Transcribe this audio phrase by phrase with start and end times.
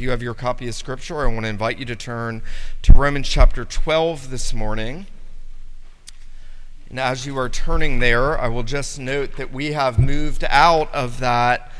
[0.00, 2.42] you have your copy of Scripture, I want to invite you to turn
[2.82, 5.06] to Romans chapter 12 this morning.
[6.88, 10.92] And as you are turning there, I will just note that we have moved out
[10.94, 11.70] of that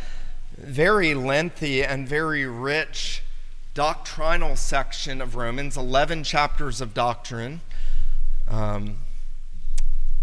[0.56, 3.22] very lengthy and very rich
[3.72, 7.62] doctrinal section of Romans, 11 chapters of doctrine.
[8.46, 8.98] Um,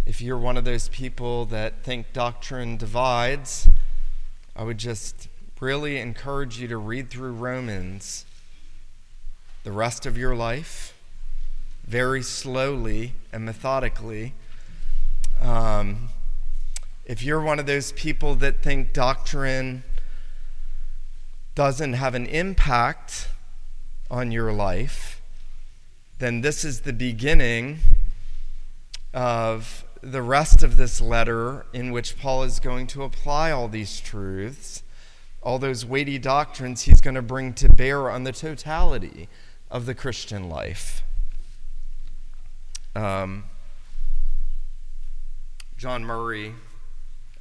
[0.06, 3.68] if you're one of those people that think doctrine divides,
[4.56, 5.28] I would just
[5.60, 8.26] really encourage you to read through Romans
[9.64, 10.94] the rest of your life
[11.86, 14.34] very slowly and methodically.
[15.42, 16.10] Um,
[17.06, 19.84] if you're one of those people that think doctrine
[21.56, 23.30] doesn't have an impact
[24.12, 25.22] on your life,
[26.20, 27.80] then this is the beginning
[29.14, 34.00] of the rest of this letter in which Paul is going to apply all these
[34.00, 34.84] truths,
[35.48, 39.30] all those weighty doctrines he's going to bring to bear on the totality
[39.72, 41.04] of the Christian life.
[42.94, 43.46] Um,
[45.78, 46.54] John Murray,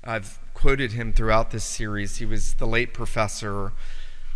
[0.05, 2.19] I've quoted him throughout this series.
[2.19, 3.73] He was the late professor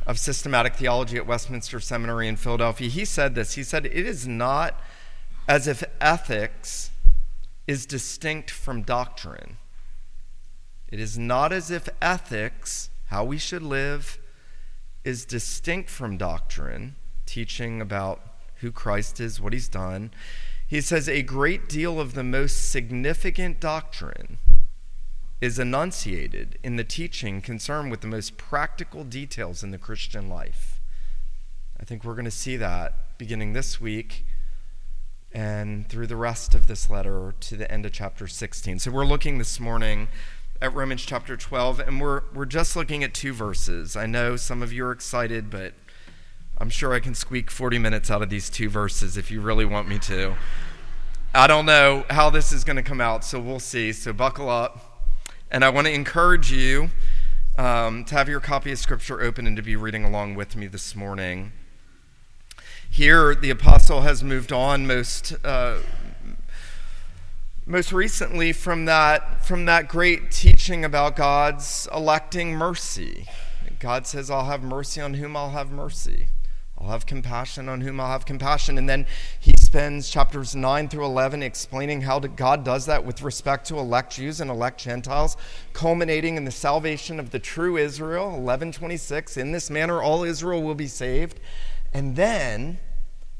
[0.05, 2.89] of systematic theology at Westminster Seminary in Philadelphia.
[2.89, 4.81] He said this He said, It is not
[5.47, 6.91] as if ethics
[7.69, 9.59] is distinct from doctrine.
[10.89, 14.19] It is not as if ethics, how we should live,
[15.05, 16.95] is distinct from doctrine,
[17.27, 18.21] teaching about
[18.57, 20.13] who Christ is, what he's done.
[20.67, 24.39] He says a great deal of the most significant doctrine
[25.41, 30.81] is enunciated in the teaching concerned with the most practical details in the Christian life.
[31.81, 34.25] I think we're going to see that beginning this week
[35.33, 38.79] and through the rest of this letter to the end of chapter 16.
[38.79, 40.09] So we're looking this morning
[40.63, 43.97] at Romans chapter 12, and we're, we're just looking at two verses.
[43.97, 45.73] I know some of you are excited, but
[46.59, 49.65] I'm sure I can squeak 40 minutes out of these two verses if you really
[49.65, 50.35] want me to.
[51.35, 53.93] I don't know how this is going to come out, so we'll see.
[53.93, 55.07] So buckle up.
[55.51, 56.91] And I want to encourage you
[57.57, 60.67] um, to have your copy of Scripture open and to be reading along with me
[60.67, 61.53] this morning.
[62.91, 65.79] Here, the apostle has moved on most, uh,
[67.71, 73.29] most recently from that, from that great teaching about God's electing mercy.
[73.79, 76.27] God says, I'll have mercy on whom I'll have mercy.
[76.77, 78.77] I'll have compassion on whom I'll have compassion.
[78.77, 79.07] And then
[79.39, 84.17] he spends chapters 9 through 11 explaining how God does that with respect to elect
[84.17, 85.37] Jews and elect Gentiles,
[85.73, 89.37] culminating in the salvation of the true Israel, 1126.
[89.37, 91.39] In this manner, all Israel will be saved.
[91.95, 92.81] And then,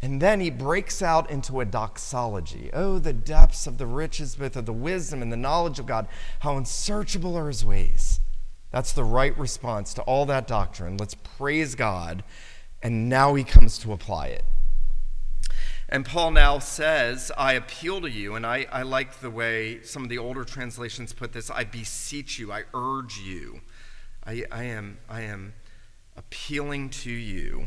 [0.03, 2.71] and then he breaks out into a doxology.
[2.73, 6.09] Oh, the depths of the riches, both of the wisdom and the knowledge of God.
[6.41, 8.21] How unsearchable are his ways.
[8.71, 10.97] That's the right response to all that doctrine.
[10.97, 12.23] Let's praise God
[12.83, 14.45] and now he comes to apply it.
[15.89, 20.05] And Paul now says, I appeal to you, and I, I like the way some
[20.05, 23.61] of the older translations put this I beseech you, I urge you.
[24.25, 25.55] I, I, am, I am
[26.17, 27.67] appealing to you.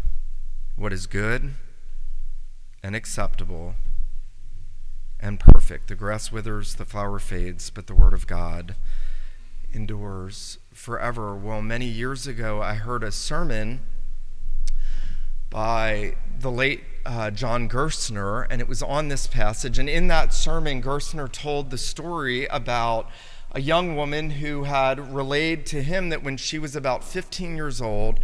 [0.81, 1.53] what is good
[2.81, 3.75] and acceptable
[5.19, 5.87] and perfect.
[5.87, 8.73] The grass withers, the flower fades, but the word of God
[9.71, 11.35] endures forever.
[11.35, 13.81] Well, many years ago, I heard a sermon
[15.51, 19.77] by the late uh, John Gerstner, and it was on this passage.
[19.77, 23.07] And in that sermon, Gerstner told the story about
[23.51, 27.81] a young woman who had relayed to him that when she was about 15 years
[27.81, 28.19] old,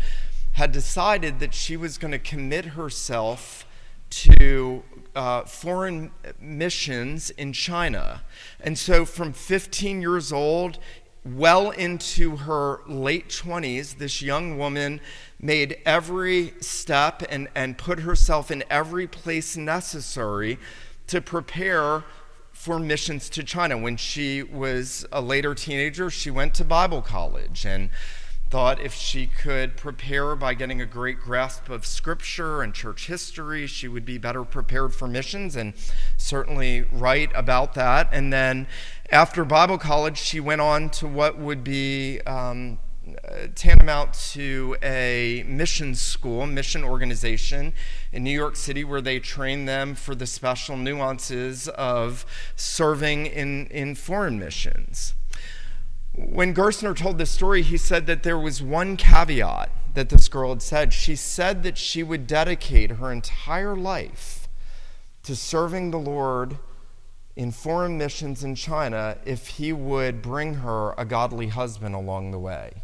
[0.57, 3.63] had decided that she was going to commit herself
[4.09, 4.81] to
[5.15, 6.09] uh, foreign
[6.39, 8.23] missions in China.
[8.61, 10.79] And so from 15 years old
[11.23, 14.99] well into her late 20s, this young woman
[15.39, 20.57] made every step and, and put herself in every place necessary
[21.05, 22.03] to prepare
[22.51, 23.77] for missions to China.
[23.77, 27.91] When she was a later teenager, she went to Bible college and
[28.49, 33.67] thought if she could prepare by getting a great grasp of scripture and church history,
[33.67, 35.73] she would be better prepared for missions, and
[36.17, 38.09] certainly right about that.
[38.11, 38.67] And then
[39.11, 42.79] after Bible college, she went on to what would be um,
[43.55, 47.73] tantamount to a mission school, mission organization
[48.11, 53.67] in New York City where they train them for the special nuances of serving in,
[53.67, 55.13] in foreign missions.
[56.17, 60.49] When Gerstner told this story, he said that there was one caveat that this girl
[60.49, 60.91] had said.
[60.91, 64.47] She said that she would dedicate her entire life
[65.21, 66.57] to serving the Lord
[67.35, 72.39] in foreign missions in China if he would bring her a godly husband along the
[72.39, 72.81] way.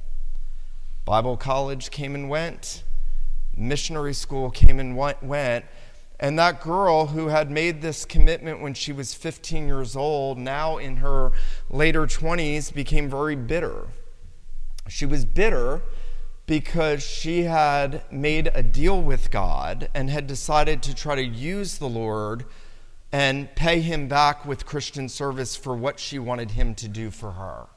[1.04, 2.84] Bible college came and went,
[3.58, 5.66] missionary school came and went,
[6.20, 10.78] and that girl who had made this commitment when she was 15 years old, now
[10.78, 11.32] in her
[11.70, 13.88] later 20s, became very bitter.
[14.88, 15.82] She was bitter
[16.46, 21.78] because she had made a deal with God and had decided to try to use
[21.78, 22.46] the Lord
[23.12, 27.32] and pay him back with Christian service for what she wanted him to do for
[27.32, 27.68] her.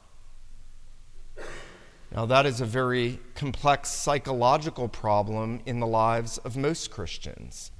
[2.11, 7.71] Now, that is a very complex psychological problem in the lives of most Christians.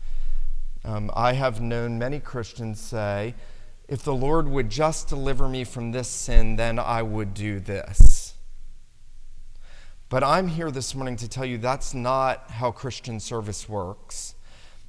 [0.87, 3.35] Um, I have known many Christians say,
[3.89, 8.35] if the Lord would just deliver me from this sin, then I would do this.
[10.07, 14.35] But I'm here this morning to tell you that's not how Christian service works.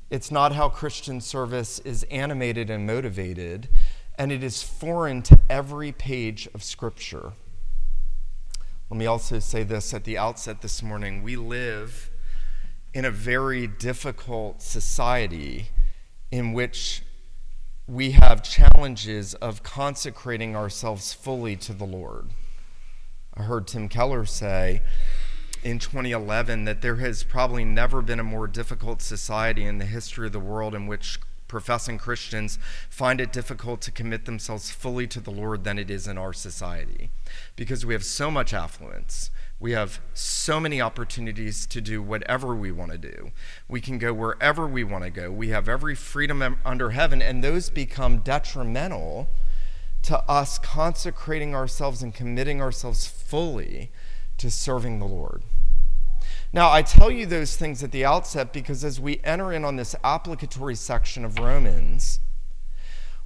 [0.09, 3.69] It's not how Christian service is animated and motivated,
[4.17, 7.33] and it is foreign to every page of Scripture.
[8.89, 11.25] Let me also say this at the outset this morning.
[11.25, 12.09] We live
[12.95, 15.71] in a very difficult society
[16.31, 17.03] in which
[17.87, 22.31] we have challenges of consecrating ourselves fully to the Lord.
[23.35, 24.83] I heard Tim Keller say
[25.63, 30.27] in 2011 that there has probably never been a more difficult society in the history
[30.27, 32.59] of the world in which professing Christians
[32.91, 36.35] find it difficult to commit themselves fully to the Lord than it is in our
[36.35, 37.11] society
[37.57, 39.31] because we have so much affluence.
[39.61, 43.33] We have so many opportunities to do whatever we want to do.
[43.69, 45.33] We can go wherever we want to go.
[45.33, 49.29] We have every freedom under heaven, and those become detrimental
[50.03, 53.91] to us consecrating ourselves and committing ourselves fully
[54.37, 55.43] to serving the Lord.
[56.53, 59.77] Now, I tell you those things at the outset because as we enter in on
[59.77, 62.21] this applicatory section of Romans,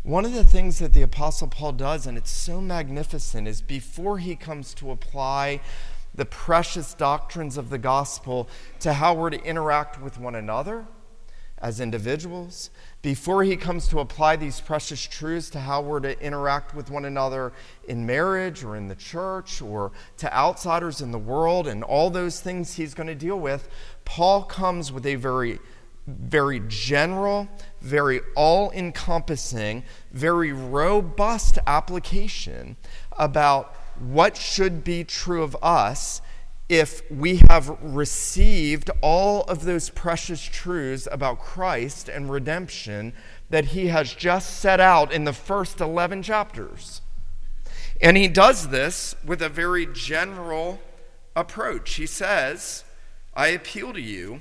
[0.02, 4.18] one of the things that the Apostle Paul does, and it's so magnificent, is before
[4.18, 5.60] he comes to apply
[6.14, 8.48] the precious doctrines of the gospel
[8.80, 10.86] to how we're to interact with one another
[11.62, 12.70] as individuals,
[13.02, 17.04] before he comes to apply these precious truths to how we're to interact with one
[17.04, 17.52] another
[17.86, 22.40] in marriage or in the church or to outsiders in the world and all those
[22.40, 23.68] things he's going to deal with,
[24.04, 25.60] Paul comes with a very
[26.08, 27.48] very general,
[27.80, 32.76] very all encompassing, very robust application
[33.18, 36.20] about what should be true of us
[36.68, 43.12] if we have received all of those precious truths about Christ and redemption
[43.50, 47.02] that he has just set out in the first 11 chapters.
[48.00, 50.80] And he does this with a very general
[51.36, 51.94] approach.
[51.94, 52.84] He says,
[53.34, 54.40] I appeal to you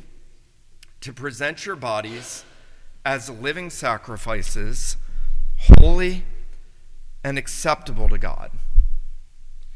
[1.01, 2.45] to present your bodies
[3.05, 4.95] as living sacrifices,
[5.57, 6.23] holy
[7.23, 8.51] and acceptable to God.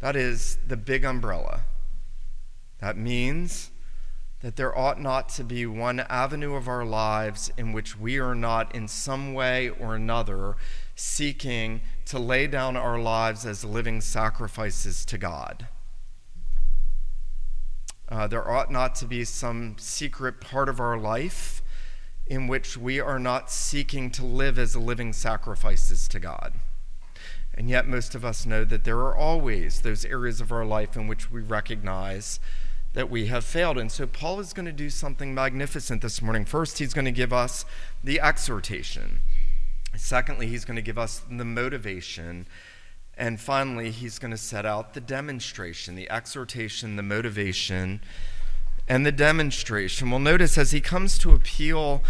[0.05, 1.61] That is the big umbrella.
[2.77, 3.71] That means
[4.41, 8.35] that there ought not to be one avenue of our lives in which we are
[8.35, 10.57] not, in some way or another,
[10.93, 15.69] seeking to lay down our lives as living sacrifices to God.
[18.07, 21.63] Uh, there ought not to be some secret part of our life
[22.27, 26.53] in which we are not seeking to live as living sacrifices to God.
[27.57, 30.97] And yet, most of us know that there are always those areas of our life
[30.97, 32.39] in which we recognize
[32.93, 33.77] that we have failed.
[33.77, 36.43] And so Paul is going to do something magnificent this morning.
[36.43, 37.65] First, he's going to give us
[38.03, 39.21] the exhortation.
[39.95, 42.45] Secondly, he's going to give us the motivation.
[43.17, 48.01] And finally, he's going to set out the demonstration, the exhortation, the motivation,
[48.87, 50.11] and the demonstration.
[50.11, 52.03] Well, notice as he comes to appeal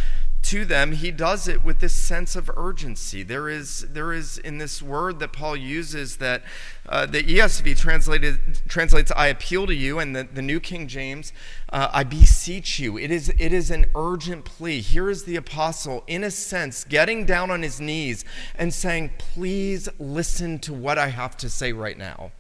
[0.45, 3.23] to them, he does it with this sense of urgency.
[3.23, 6.43] There is, there is in this word that Paul uses that
[6.87, 11.33] uh, the ESV translated, translates, I appeal to you, and the, the New King James,
[11.73, 12.97] uh, I beseech you.
[12.97, 14.81] It is, it is an urgent plea.
[14.81, 18.23] Here is the apostle, in a sense, getting down on his knees
[18.55, 22.31] and saying, Please listen to what I have to say right now.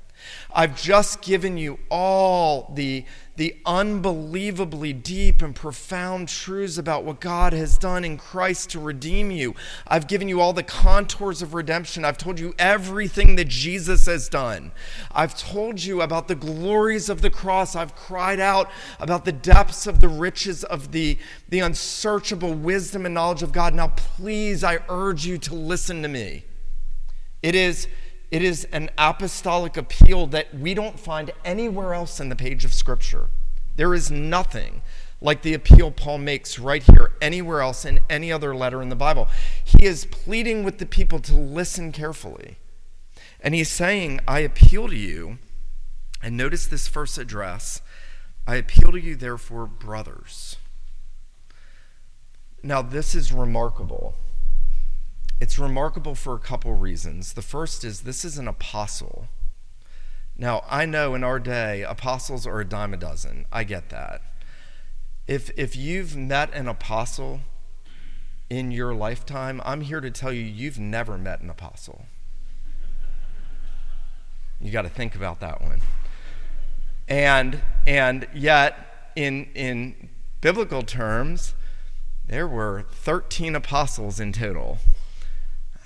[0.53, 3.05] I've just given you all the,
[3.35, 9.29] the unbelievably deep and profound truths about what God has done in Christ to redeem
[9.29, 9.55] you.
[9.85, 12.05] I've given you all the contours of redemption.
[12.05, 14.71] I've told you everything that Jesus has done.
[15.11, 17.75] I've told you about the glories of the cross.
[17.75, 21.17] I've cried out about the depths of the riches of the,
[21.49, 23.73] the unsearchable wisdom and knowledge of God.
[23.73, 26.45] Now, please, I urge you to listen to me.
[27.43, 27.87] It is
[28.31, 32.73] it is an apostolic appeal that we don't find anywhere else in the page of
[32.73, 33.27] Scripture.
[33.75, 34.81] There is nothing
[35.21, 38.95] like the appeal Paul makes right here, anywhere else in any other letter in the
[38.95, 39.27] Bible.
[39.63, 42.57] He is pleading with the people to listen carefully.
[43.39, 45.37] And he's saying, I appeal to you,
[46.21, 47.81] and notice this first address
[48.47, 50.57] I appeal to you, therefore, brothers.
[52.61, 54.15] Now, this is remarkable
[55.39, 57.33] it's remarkable for a couple reasons.
[57.33, 59.27] The first is this is an apostle.
[60.37, 63.45] Now, I know in our day, apostles are a dime a dozen.
[63.51, 64.21] I get that.
[65.27, 67.41] If, if you've met an apostle
[68.49, 72.05] in your lifetime, I'm here to tell you, you've never met an apostle.
[74.59, 75.81] You got to think about that one.
[77.07, 80.09] And, and yet, in, in
[80.41, 81.53] biblical terms,
[82.27, 84.79] there were 13 apostles in total.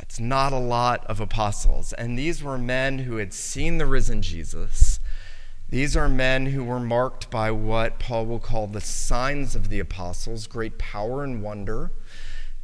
[0.09, 1.93] It's not a lot of apostles.
[1.93, 4.99] And these were men who had seen the risen Jesus.
[5.69, 9.77] These are men who were marked by what Paul will call the signs of the
[9.77, 11.91] apostles great power and wonder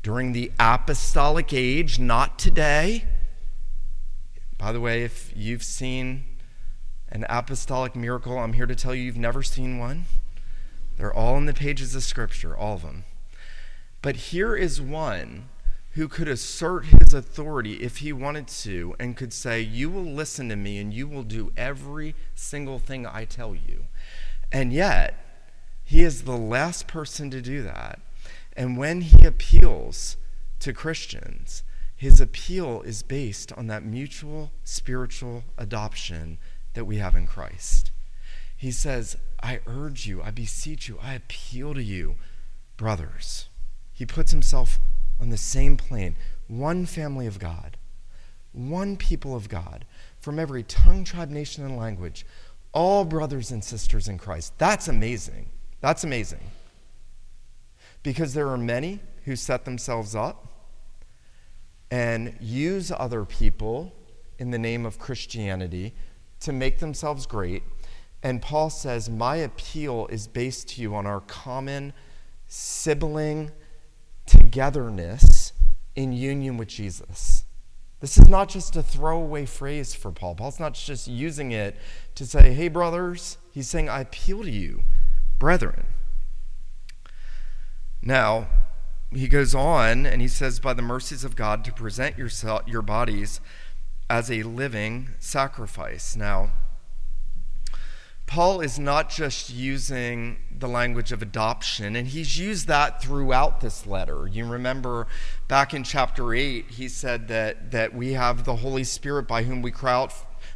[0.02, 3.06] during the apostolic age, not today.
[4.58, 6.26] By the way, if you've seen
[7.10, 10.06] an apostolic miracle, I'm here to tell you you've never seen one.
[10.98, 13.04] They're all in the pages of Scripture, all of them.
[14.02, 15.50] But here is one
[15.96, 20.50] who could assert his authority if he wanted to and could say, You will listen
[20.50, 23.86] to me and you will do every single thing I tell you.
[24.52, 25.16] And yet,
[25.86, 28.02] he is the last person to do that.
[28.58, 30.18] And when he appeals
[30.60, 31.64] to Christians,
[31.96, 36.40] his appeal is based on that mutual spiritual adoption
[36.74, 37.92] that we have in Christ.
[38.58, 42.16] He says, I urge you, I beseech you, I appeal to you,
[42.76, 43.48] brothers.
[43.94, 44.80] He puts himself
[45.20, 46.16] on the same plane,
[46.48, 47.78] one family of God,
[48.52, 49.86] one people of God,
[50.20, 52.26] from every tongue, tribe, nation, and language,
[52.72, 54.54] all brothers and sisters in Christ.
[54.58, 55.50] That's amazing.
[55.82, 56.42] That's amazing.
[58.04, 60.48] Because there are many who set themselves up
[61.90, 63.94] and use other people
[64.38, 65.94] in the name of Christianity
[66.42, 67.64] to make themselves great.
[68.22, 71.94] And Paul says, My appeal is based to you on our common
[72.48, 73.52] sibling
[74.26, 75.54] togetherness
[75.96, 77.46] in union with Jesus.
[78.00, 80.36] This is not just a throwaway phrase for Paul.
[80.36, 81.78] Paul's not just using it
[82.16, 83.38] to say, hey, brothers.
[83.52, 84.84] He's saying, I appeal to you,
[85.40, 85.86] brethren.
[88.02, 88.48] Now,
[89.12, 92.82] he goes on and he says, by the mercies of God, to present yourself, your
[92.82, 93.40] bodies
[94.10, 96.16] as a living sacrifice.
[96.16, 96.52] Now,
[98.28, 103.86] Paul is not just using the language of adoption, and he's used that throughout this
[103.86, 104.28] letter.
[104.28, 105.08] You remember
[105.48, 109.62] back in chapter 8, he said that, that we have the Holy Spirit by whom
[109.62, 110.14] we cry out,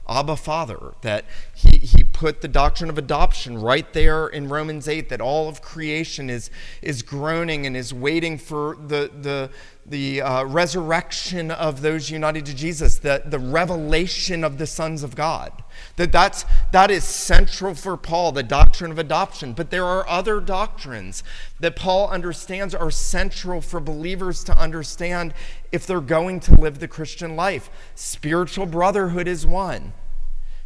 [0.08, 5.10] Abba Father, that he, he put the doctrine of adoption right there in Romans 8,
[5.10, 6.50] that all of creation is,
[6.82, 9.52] is groaning and is waiting for the, the,
[9.90, 15.16] the uh, resurrection of those united to Jesus, the, the revelation of the sons of
[15.16, 15.52] God.
[15.96, 19.54] That that's, that is central for Paul, the doctrine of adoption.
[19.54, 21.24] But there are other doctrines
[21.60, 25.34] that Paul understands are central for believers to understand
[25.72, 27.70] if they're going to live the Christian life.
[27.96, 29.94] Spiritual brotherhood is one,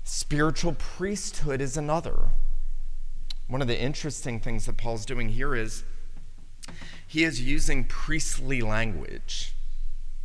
[0.03, 2.29] spiritual priesthood is another.
[3.47, 5.83] One of the interesting things that Paul's doing here is
[7.13, 9.53] he is using priestly language.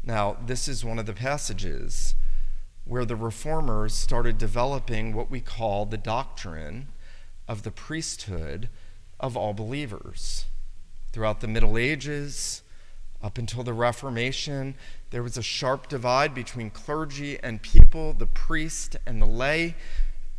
[0.02, 2.14] Now, this is one of the passages
[2.86, 6.88] where the reformers started developing what we call the doctrine
[7.46, 8.70] of the priesthood
[9.20, 10.46] of all believers.
[11.12, 12.62] Throughout the Middle Ages,
[13.22, 14.74] up until the Reformation,
[15.10, 19.74] there was a sharp divide between clergy and people, the priest and the lay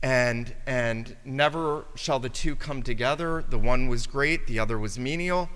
[0.02, 3.44] and and never shall the two come together.
[3.48, 5.50] The one was great the other was menial.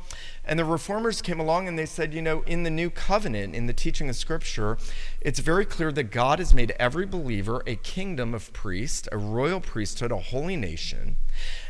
[0.46, 3.68] And the reformers came along and they said you know in the new covenant in
[3.68, 4.78] the teaching of scripture
[5.22, 9.62] it's very clear that god has made every believer a kingdom of priests a royal
[9.62, 11.16] priesthood a holy nation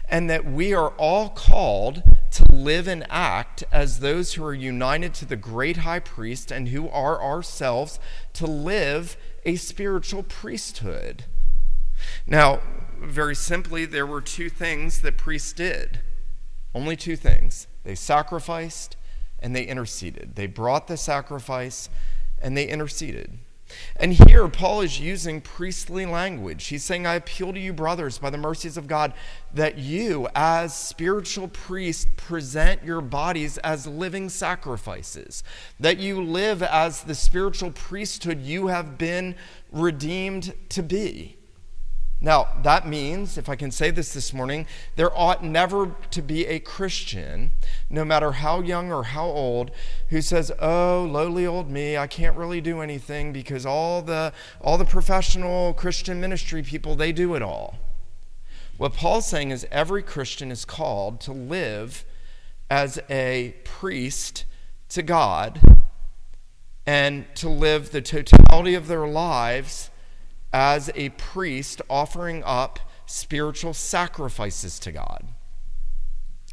[0.09, 2.01] and that we are all called
[2.31, 6.69] to live and act as those who are united to the great high priest and
[6.69, 7.99] who are ourselves
[8.33, 9.15] to live
[9.45, 11.25] a spiritual priesthood
[12.25, 12.61] now,
[12.99, 15.99] very simply, there were two things that priests did.
[16.73, 17.67] Only two things.
[17.83, 18.95] They sacrificed
[19.39, 20.35] and they interceded.
[20.35, 21.89] They brought the sacrifice
[22.41, 23.39] and they interceded.
[23.95, 26.67] And here, Paul is using priestly language.
[26.67, 29.13] He's saying, I appeal to you, brothers, by the mercies of God,
[29.53, 35.43] that you, as spiritual priests, present your bodies as living sacrifices,
[35.79, 39.35] that you live as the spiritual priesthood you have been
[39.71, 41.37] redeemed to be.
[42.23, 44.65] Now, that means, if I can say this this morning,
[44.95, 47.51] there ought never to be a Christian,
[47.89, 49.71] no matter how young or how old,
[50.07, 54.77] who says, "Oh, lowly old me, I can't really do anything because all the all
[54.77, 57.75] the professional Christian ministry people, they do it all."
[58.77, 62.05] What Paul's saying is every Christian is called to live
[62.69, 64.45] as a priest
[64.89, 65.59] to God
[66.85, 69.89] and to live the totality of their lives
[70.53, 75.27] as a priest offering up spiritual sacrifices to God.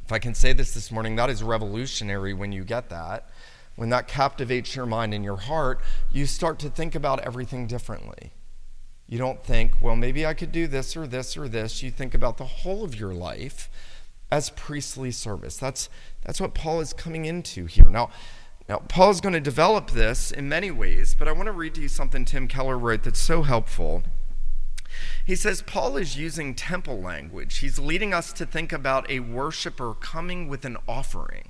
[0.04, 3.28] If I can say this this morning, that is revolutionary when you get that.
[3.76, 5.80] When that captivates your mind and your heart,
[6.10, 8.32] you start to think about everything differently.
[9.06, 11.82] You don't think, well, maybe I could do this or this or this.
[11.82, 13.70] You think about the whole of your life
[14.30, 15.56] as priestly service.
[15.56, 15.88] That's,
[16.22, 17.88] that's what Paul is coming into here.
[17.88, 18.10] Now,
[18.70, 21.80] now, Paul's going to develop this in many ways, but I want to read to
[21.80, 24.04] you something Tim Keller wrote that's so helpful.
[25.26, 27.58] He says Paul is using temple language.
[27.58, 31.48] He's leading us to think about a worshiper coming with an offering.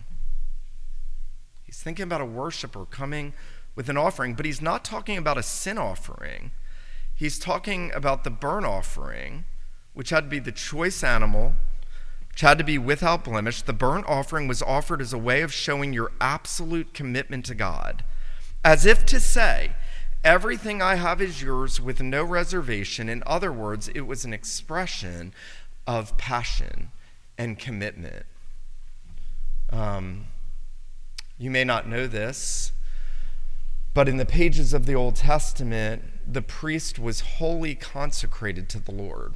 [1.63, 3.35] He's thinking about a worshiper coming
[3.77, 6.53] with an offering, but he's not talking about a sin offering.
[7.15, 9.45] He's talking about the burnt offering,
[9.93, 11.53] which had to be the choice animal
[12.41, 15.93] had to be without blemish, the burnt offering was offered as a way of showing
[15.93, 18.05] your absolute commitment to God,
[18.65, 19.73] as if to say,
[20.23, 23.09] Everything I have is yours with no reservation.
[23.09, 25.33] In other words, it was an expression
[25.87, 26.93] of passion
[27.39, 28.27] and commitment.
[29.71, 30.27] Um,
[31.39, 32.73] you may not know this,
[33.95, 38.93] but in the pages of the Old Testament, the priest was wholly consecrated to the
[38.93, 39.35] Lord.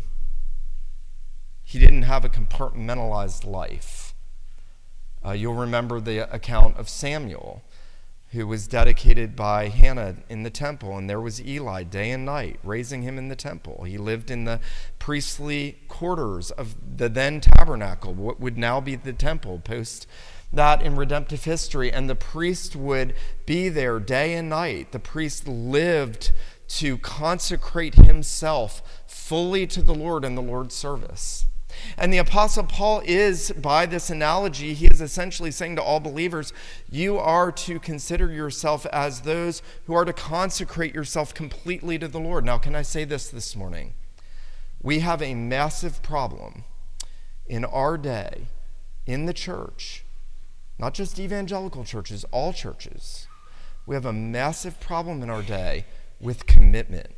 [1.65, 4.15] He didn't have a compartmentalized life.
[5.25, 7.63] Uh, you'll remember the account of Samuel,
[8.31, 12.61] who was dedicated by Hannah in the temple, and there was Eli day and night
[12.63, 13.85] raising him in the temple.
[13.85, 14.61] He lived in the
[14.99, 20.07] priestly quarters of the then tabernacle, what would now be the temple, post
[20.53, 21.91] that in redemptive history.
[21.91, 23.15] And the priest would
[23.47, 24.93] be there day and night.
[24.93, 26.33] The priest lived
[26.69, 31.47] to consecrate himself fully to the Lord in the Lord's service.
[31.97, 36.53] And the Apostle Paul is, by this analogy, he is essentially saying to all believers,
[36.91, 42.21] you are to consider yourself as those who are to consecrate yourself completely to the
[42.21, 42.45] Lord.
[42.45, 43.95] Now, can I say this this morning?
[44.83, 46.65] We have a massive problem
[47.47, 48.49] in our day
[49.07, 50.05] in the church,
[50.79, 53.27] not just evangelical churches, all churches.
[53.87, 55.85] We have a massive problem in our day
[56.21, 57.15] with commitment.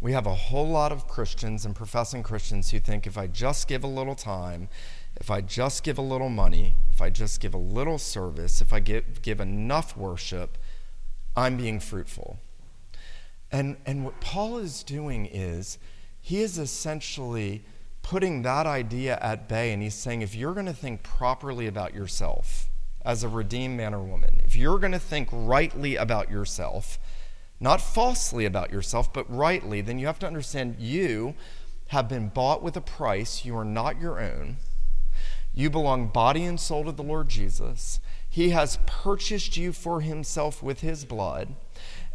[0.00, 3.68] We have a whole lot of Christians and professing Christians who think if I just
[3.68, 4.70] give a little time,
[5.16, 8.72] if I just give a little money, if I just give a little service, if
[8.72, 10.56] I give, give enough worship,
[11.36, 12.38] I'm being fruitful.
[13.52, 15.78] And, and what Paul is doing is
[16.20, 17.64] he is essentially
[18.02, 21.94] putting that idea at bay and he's saying if you're going to think properly about
[21.94, 22.68] yourself
[23.04, 26.98] as a redeemed man or woman, if you're going to think rightly about yourself,
[27.60, 31.34] not falsely about yourself, but rightly, then you have to understand you
[31.88, 33.44] have been bought with a price.
[33.44, 34.56] You are not your own.
[35.52, 38.00] You belong body and soul to the Lord Jesus.
[38.28, 41.56] He has purchased you for himself with his blood,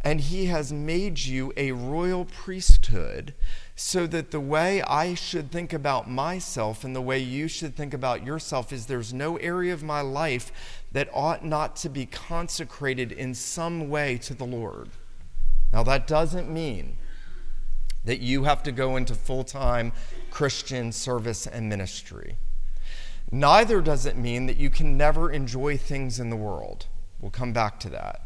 [0.02, 3.34] and he has made you a royal priesthood
[3.76, 7.92] so that the way I should think about myself and the way you should think
[7.92, 10.50] about yourself is there's no area of my life
[10.92, 14.88] that ought not to be consecrated in some way to the Lord.
[15.72, 16.98] Now, that doesn't mean
[18.04, 19.92] that you have to go into full time
[20.30, 22.38] Christian service and ministry.
[23.30, 26.86] Neither does it mean that you can never enjoy things in the world.
[27.20, 28.22] We'll come back to that.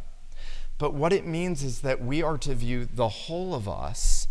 [0.77, 4.29] But what it means is that we are to view the whole of us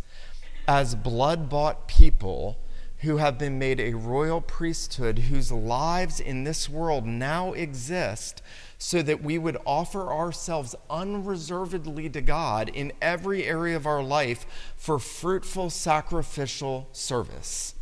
[0.68, 2.60] as blood bought people
[3.00, 8.42] who have been made a royal priesthood, whose lives in this world now exist
[8.80, 14.74] so that we would offer ourselves unreservedly to God in every area of our life
[14.78, 17.76] for fruitful sacrificial service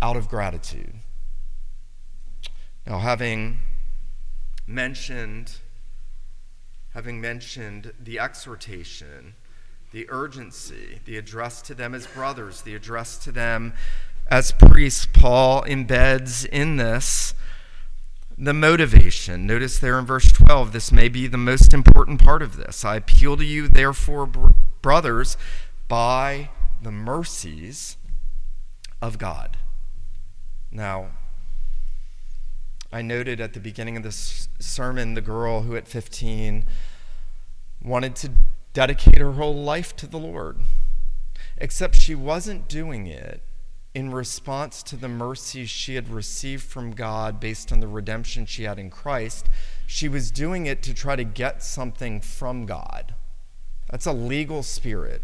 [0.00, 0.94] out of gratitude.
[2.86, 3.58] Now, having
[4.66, 5.56] mentioned
[6.94, 9.34] having mentioned the exhortation
[9.92, 13.74] the urgency, the address to them as brothers, the address to them
[14.30, 15.06] as priests.
[15.06, 17.34] Paul embeds in this
[18.38, 19.46] the motivation.
[19.46, 22.84] Notice there in verse 12, this may be the most important part of this.
[22.84, 24.26] I appeal to you, therefore,
[24.80, 25.36] brothers,
[25.88, 27.96] by the mercies
[29.00, 29.58] of God.
[30.70, 31.10] Now,
[32.92, 36.64] I noted at the beginning of this sermon the girl who at 15
[37.82, 38.32] wanted to
[38.72, 40.58] dedicate her whole life to the Lord,
[41.56, 43.42] except she wasn't doing it
[43.94, 48.62] in response to the mercies she had received from God based on the redemption she
[48.64, 49.48] had in Christ.
[49.86, 53.14] She was doing it to try to get something from God.
[53.90, 55.22] That's a legal spirit.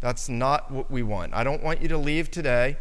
[0.00, 1.32] That's not what we want.
[1.32, 2.76] I don't want you to leave today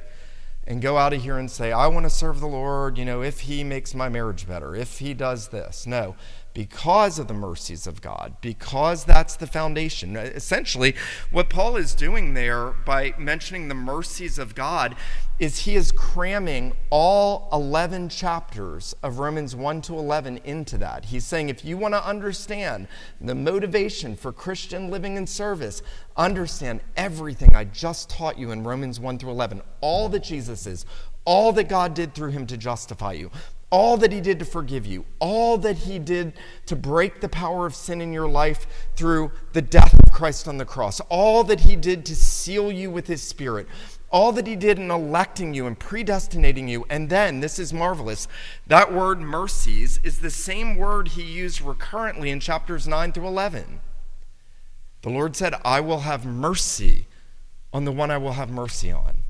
[0.67, 3.21] and go out of here and say, I want to serve the Lord, you know,
[3.21, 5.87] if He makes my marriage better, if He does this.
[5.87, 6.15] No,
[6.53, 10.15] because of the mercies of God, because that's the foundation.
[10.15, 10.95] Essentially,
[11.31, 14.95] what Paul is doing there by mentioning the mercies of God
[15.39, 21.05] is he is cramming all 11 chapters of Romans 1 to 11 into that.
[21.05, 22.87] He's saying if you want to understand
[23.19, 25.81] the motivation for Christian living and service,
[26.15, 30.85] understand everything I just taught you in Romans 1 through 11, all that Jesus is,
[31.25, 33.31] all that God did through him to justify you,
[33.71, 36.33] all that he did to forgive you, all that he did
[36.65, 40.57] to break the power of sin in your life through the death of Christ on
[40.57, 43.67] the cross, all that he did to seal you with his spirit,
[44.11, 46.85] all that he did in electing you and predestinating you.
[46.89, 48.27] And then, this is marvelous,
[48.67, 53.79] that word mercies is the same word he used recurrently in chapters 9 through 11.
[55.01, 57.07] The Lord said, I will have mercy
[57.71, 59.20] on the one I will have mercy on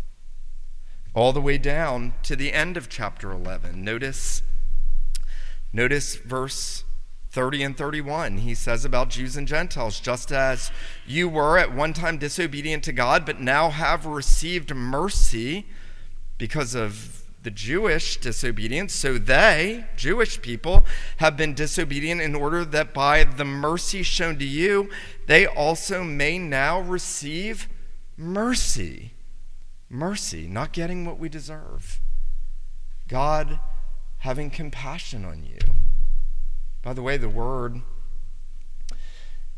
[1.13, 3.84] all the way down to the end of chapter 11.
[3.84, 4.43] Notice,
[5.74, 6.84] notice verse
[7.32, 8.39] 30 and 31.
[8.39, 10.71] He says about Jews and Gentiles, just as
[11.06, 15.65] you were at one time disobedient to God, but now have received mercy
[16.38, 20.86] because of the Jewish disobedience, so they, Jewish people,
[21.17, 24.89] have been disobedient in order that by the mercy shown to you,
[25.26, 27.67] they also may now receive
[28.15, 29.13] mercy
[29.92, 32.00] mercy, not getting what we deserve.
[33.08, 33.60] God
[34.20, 35.60] having compassion on you.
[36.82, 37.82] By the way, the word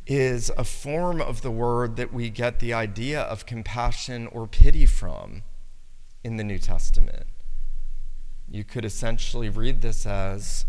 [0.05, 4.85] is a form of the word that we get the idea of compassion or pity
[4.85, 5.43] from
[6.23, 7.27] in the New Testament.
[8.49, 10.65] You could essentially read this as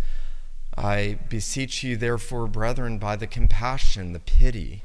[0.76, 4.82] I beseech you, therefore, brethren, by the compassion, the pity,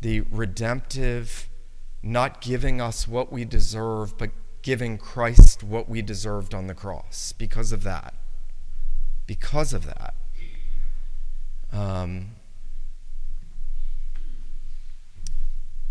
[0.00, 1.49] the redemptive
[2.02, 4.30] not giving us what we deserve, but
[4.62, 8.14] giving Christ what we deserved on the cross because of that.
[9.26, 10.14] Because of that.
[11.72, 12.30] Um,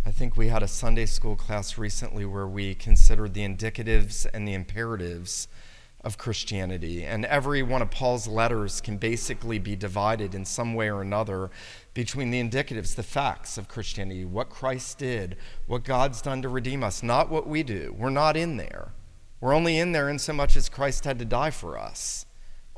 [0.05, 4.47] I think we had a Sunday school class recently where we considered the indicatives and
[4.47, 5.47] the imperatives
[6.01, 7.03] of Christianity.
[7.03, 11.51] And every one of Paul's letters can basically be divided in some way or another
[11.93, 15.35] between the indicatives, the facts of Christianity, what Christ did,
[15.67, 17.93] what God's done to redeem us, not what we do.
[17.97, 18.93] We're not in there.
[19.41, 22.25] We're only in there in so much as Christ had to die for us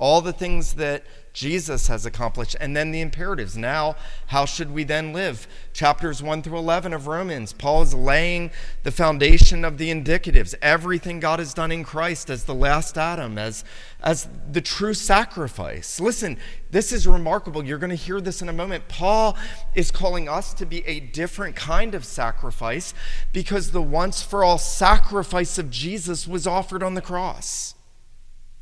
[0.02, 3.56] all the things that Jesus has accomplished, and then the imperatives.
[3.56, 3.96] Now,
[4.28, 5.48] how should we then live?
[5.74, 8.50] Chapters 1 through 11 of Romans, Paul is laying
[8.84, 10.56] the foundation of the indicatives.
[10.62, 13.64] Everything God has done in Christ as the last Adam, as,
[14.02, 16.00] as the true sacrifice.
[16.00, 16.38] Listen,
[16.72, 17.64] this is remarkable.
[17.64, 18.88] You're going to hear this in a moment.
[18.88, 19.38] Paul
[19.76, 22.94] is calling us to be a different kind of sacrifice
[23.32, 27.76] because the once for all sacrifice of Jesus was offered on the cross.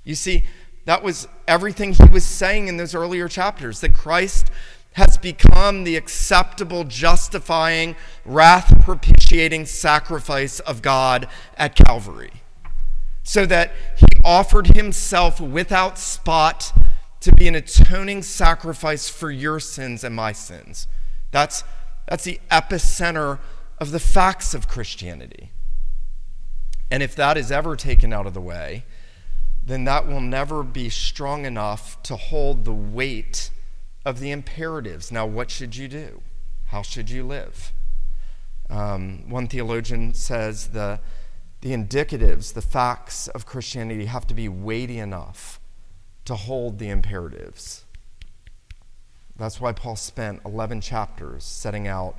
[0.04, 0.46] You see,
[0.86, 4.50] that was everything he was saying in those earlier chapters that Christ
[4.94, 12.32] has become the acceptable, justifying, wrath propitiating sacrifice of God at Calvary.
[13.24, 16.74] So that he offered himself without spot
[17.22, 20.88] to be an atoning sacrifice for your sins and my sins.
[21.32, 21.64] That's,
[22.08, 23.40] that's the epicenter
[23.78, 25.52] of the facts of Christianity.
[26.90, 28.84] And if that is ever taken out of the way,
[29.64, 33.52] then that will never be strong enough to hold the weight
[34.06, 35.12] of the imperatives.
[35.12, 36.22] Now, what should you do?
[36.68, 37.72] How should you live?
[38.70, 41.00] Um, one theologian says the,
[41.62, 45.60] the indicatives, the facts of Christianity have to be weighty enough
[46.26, 47.86] to hold the imperatives.
[49.36, 52.18] That's why Paul spent 11 chapters setting out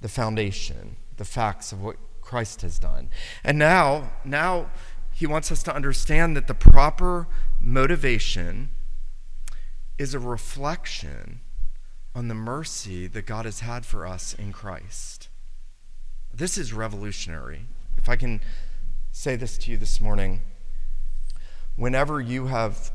[0.00, 3.08] the foundation, the facts of what Christ has done.
[3.44, 4.66] And now, now
[5.16, 7.26] he wants us to understand that the proper
[7.58, 8.68] motivation
[9.96, 11.40] is a reflection
[12.14, 15.30] on the mercy that God has had for us in Christ.
[16.34, 17.62] This is revolutionary.
[17.96, 18.42] If I can
[19.10, 20.42] say this to you this morning,
[21.76, 22.90] whenever you have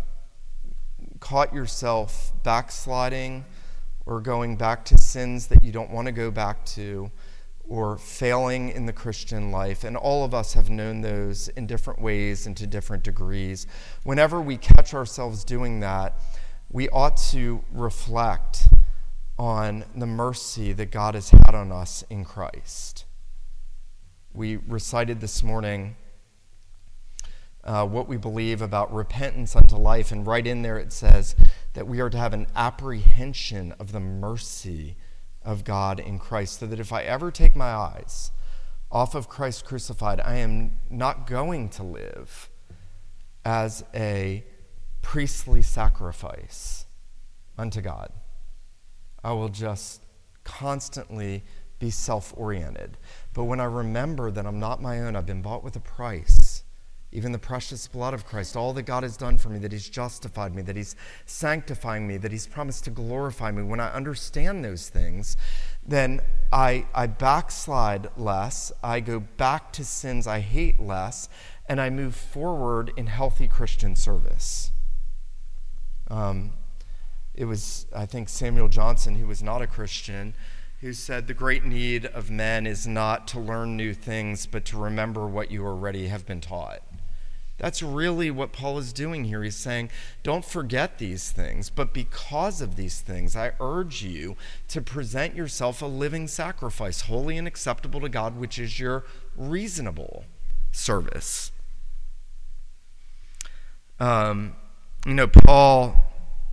[1.20, 3.46] caught yourself backsliding
[4.06, 7.10] or going back to sins that you don't want to go back to,
[7.68, 12.02] or failing in the Christian life, and all of us have known those in different
[12.02, 13.68] ways and to different degrees.
[14.04, 16.20] Whenever we catch ourselves doing that,
[16.70, 18.68] we ought to reflect
[19.38, 23.06] on the mercy that God has had on us in Christ.
[24.34, 25.96] We recited this morning
[27.64, 31.36] uh, what we believe about repentance unto life, and right in there it says
[31.74, 34.96] that we are to have an apprehension of the mercy
[35.44, 38.32] of God in Christ, so that if I ever take my eyes
[38.92, 42.50] off of Christ crucified, I am not going to live
[43.46, 44.44] as a
[45.02, 46.86] priestly sacrifice
[47.58, 48.12] unto God.
[49.24, 50.04] I will just
[50.44, 51.44] constantly
[51.80, 52.98] be self oriented.
[53.34, 56.51] But when I remember that I'm not my own, I've been bought with a price
[57.12, 59.90] even the precious blood of Christ, all that God has done for me, that He's
[59.90, 60.96] justified me, that He's
[61.26, 65.36] sanctifying me, that He's promised to glorify me, when I understand those things,
[65.86, 66.22] then
[66.54, 71.28] I, I backslide less, I go back to sins I hate less,
[71.68, 74.72] and I move forward in healthy Christian service.
[76.10, 76.54] Um,
[77.34, 80.34] it was, I think, Samuel Johnson, who was not a Christian,
[80.82, 84.78] who said, The great need of men is not to learn new things, but to
[84.78, 86.82] remember what you already have been taught.
[87.62, 89.44] That's really what Paul is doing here.
[89.44, 89.92] He's saying,
[90.24, 94.36] don't forget these things, but because of these things, I urge you
[94.70, 100.26] to present yourself a living sacrifice, holy and acceptable to God, which is your reasonable
[100.72, 101.52] service.
[104.00, 104.56] Um,
[105.06, 105.96] you know, Paul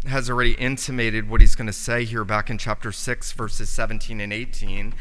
[0.06, 4.20] has already intimated what he's going to say here back in chapter 6, verses 17
[4.20, 4.94] and 18.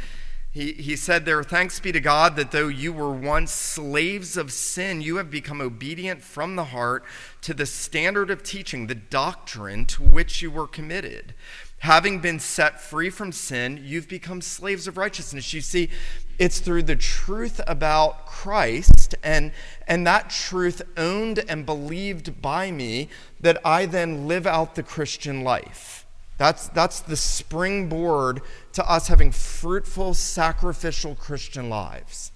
[0.57, 4.51] He, he said there, Thanks be to God that though you were once slaves of
[4.51, 7.03] sin, you have become obedient from the heart
[7.41, 11.35] to the standard of teaching, the doctrine to which you were committed.
[11.81, 15.53] Having been set free from sin, you've become slaves of righteousness.
[15.53, 15.91] You see,
[16.39, 19.51] it's through the truth about Christ and,
[19.87, 25.43] and that truth owned and believed by me that I then live out the Christian
[25.43, 26.06] life.
[26.37, 28.41] That's, that's the springboard
[28.73, 32.31] to us having fruitful, sacrificial Christian lives.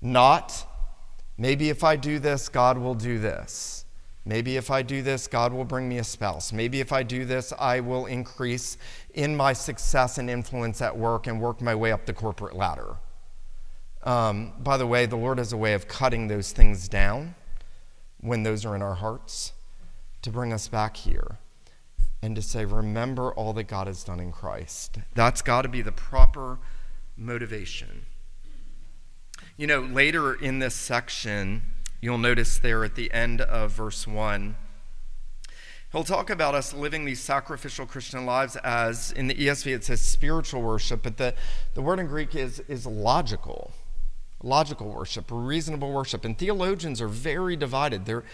[0.00, 0.66] Not,
[1.38, 3.86] maybe if I do this, God will do this.
[4.26, 6.52] Maybe if I do this, God will bring me a spouse.
[6.52, 8.76] Maybe if I do this, I will increase
[9.14, 12.96] in my success and influence at work and work my way up the corporate ladder.
[14.02, 17.34] Um, by the way, the Lord has a way of cutting those things down
[18.20, 19.52] when those are in our hearts
[20.20, 21.38] to bring us back here
[22.22, 24.98] and to say, remember all that God has done in Christ.
[25.14, 26.58] That's got to be the proper
[27.16, 28.06] motivation.
[29.56, 31.62] You know, later in this section,
[32.00, 34.56] you'll notice there at the end of verse 1,
[35.92, 40.00] he'll talk about us living these sacrificial Christian lives as, in the ESV, it says
[40.00, 41.34] spiritual worship, but the,
[41.74, 43.72] the word in Greek is, is logical.
[44.42, 46.24] Logical worship, reasonable worship.
[46.24, 48.06] And theologians are very divided.
[48.06, 48.24] They're,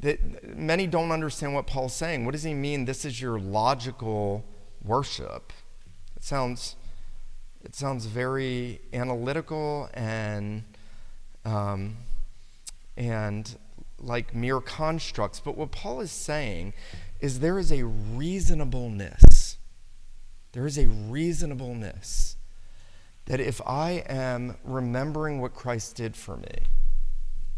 [0.00, 2.24] that many don't understand what Paul's saying.
[2.24, 2.86] What does he mean?
[2.86, 4.44] This is your logical
[4.82, 5.52] worship.
[6.16, 6.76] It sounds,
[7.62, 10.64] it sounds very analytical and,
[11.44, 11.96] um,
[12.96, 13.56] and
[13.98, 15.38] like mere constructs.
[15.38, 16.72] But what Paul is saying
[17.20, 19.58] is there is a reasonableness.
[20.52, 22.36] There is a reasonableness
[23.26, 26.66] that if I am remembering what Christ did for me,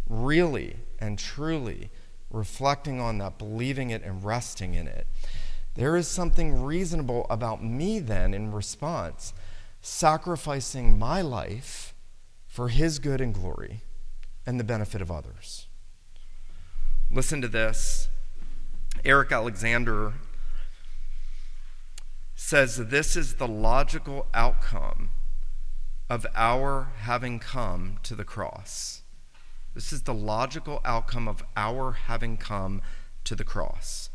[0.08, 1.90] really and truly,
[2.32, 5.06] reflecting on that, believing it, and resting in it.
[5.74, 9.32] There is something reasonable about me then in response,
[9.80, 11.94] sacrificing my life
[12.46, 13.82] for His good and glory
[14.44, 15.66] and the benefit of others.
[17.10, 18.08] Listen to this.
[19.04, 20.14] Eric Alexander
[22.34, 25.10] says this is the logical outcome
[26.10, 29.01] of our having come to the cross.
[29.74, 32.82] This is the logical outcome of our having come
[33.24, 34.10] to the cross.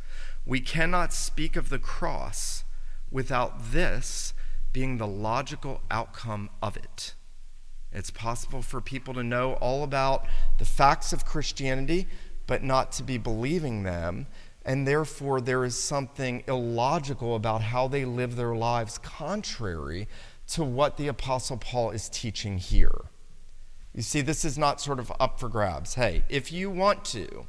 [0.46, 2.64] We cannot speak of the cross
[3.12, 4.34] without this
[4.72, 7.16] being the logical outcome of it.
[7.92, 10.28] It's possible for people to know all about
[10.60, 12.08] the facts of Christianity,
[12.46, 14.28] but not to be believing them.
[14.64, 20.08] And therefore, there is something illogical about how they live their lives, contrary
[20.50, 23.06] to what the Apostle Paul is teaching here.
[23.98, 25.96] You see, this is not sort of up for grabs.
[25.96, 27.48] Hey, if you want to,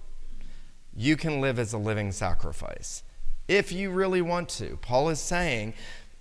[0.97, 3.03] you can live as a living sacrifice.
[3.49, 4.79] If you really want to.
[4.81, 5.75] Paul is saying,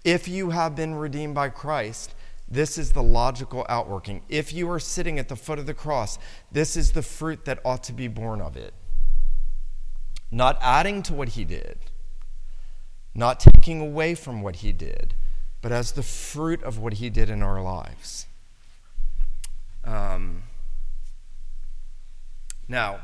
[0.04, 2.14] if you have been redeemed by Christ,
[2.50, 4.22] This is the logical outworking.
[4.30, 6.18] If you are sitting at the foot of the cross,
[6.52, 8.74] this is the fruit that ought to be born of it.
[10.32, 11.78] Not adding to what he did,
[13.14, 15.14] not taking away from what he did,
[15.62, 18.27] but as the fruit of what he did in our lives.
[19.88, 20.44] Um,
[22.68, 23.00] now,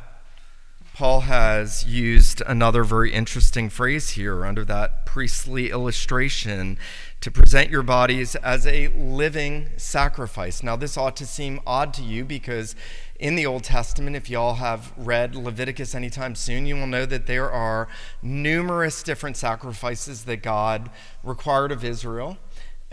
[0.93, 6.77] Paul has used another very interesting phrase here under that priestly illustration
[7.21, 10.61] to present your bodies as a living sacrifice.
[10.61, 12.75] Now, this ought to seem odd to you because
[13.17, 17.25] in the Old Testament, if y'all have read Leviticus anytime soon, you will know that
[17.25, 17.87] there are
[18.21, 20.89] numerous different sacrifices that God
[21.23, 22.37] required of Israel.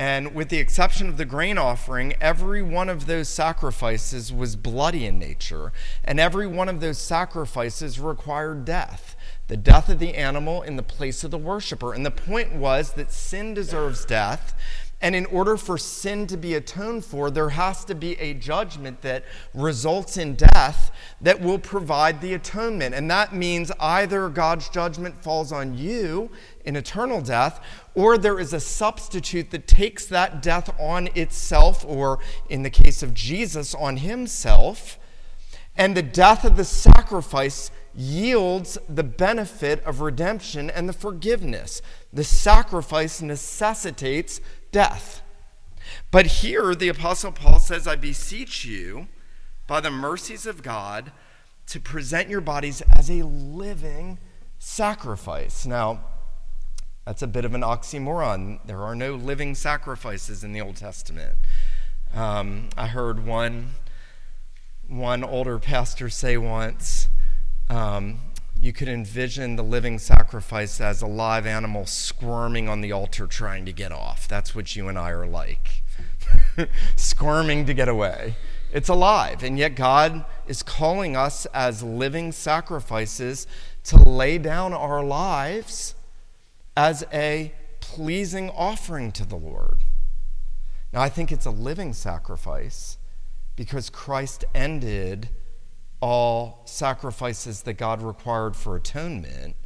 [0.00, 5.04] And with the exception of the grain offering, every one of those sacrifices was bloody
[5.04, 5.74] in nature.
[6.02, 9.14] And every one of those sacrifices required death
[9.48, 11.92] the death of the animal in the place of the worshiper.
[11.92, 14.54] And the point was that sin deserves death.
[15.02, 19.00] And in order for sin to be atoned for, there has to be a judgment
[19.00, 20.90] that results in death
[21.22, 22.94] that will provide the atonement.
[22.94, 26.30] And that means either God's judgment falls on you
[26.66, 32.18] in eternal death, or there is a substitute that takes that death on itself, or
[32.50, 34.98] in the case of Jesus, on himself.
[35.76, 41.80] And the death of the sacrifice yields the benefit of redemption and the forgiveness.
[42.12, 45.22] The sacrifice necessitates death.
[46.10, 49.08] But here, the Apostle Paul says, I beseech you,
[49.66, 51.12] by the mercies of God,
[51.66, 54.18] to present your bodies as a living
[54.58, 55.64] sacrifice.
[55.66, 56.00] Now,
[57.04, 58.60] that's a bit of an oxymoron.
[58.66, 61.36] There are no living sacrifices in the Old Testament.
[62.14, 63.74] Um, I heard one,
[64.88, 67.08] one older pastor say once,
[67.68, 68.18] um,
[68.60, 73.64] you could envision the living sacrifice as a live animal squirming on the altar trying
[73.64, 74.28] to get off.
[74.28, 75.82] That's what you and I are like
[76.96, 78.36] squirming to get away.
[78.72, 83.46] It's alive, and yet God is calling us as living sacrifices
[83.84, 85.94] to lay down our lives
[86.76, 89.78] as a pleasing offering to the Lord.
[90.92, 92.98] Now, I think it's a living sacrifice
[93.56, 95.30] because Christ ended
[96.00, 99.56] all sacrifices that God required for atonement.